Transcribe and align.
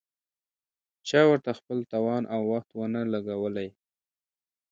چا 1.07 1.21
ورته 1.31 1.51
خپل 1.59 1.79
توان 1.91 2.23
او 2.33 2.41
وخت 2.53 2.69
ونه 2.73 3.01
لګولې. 3.13 3.69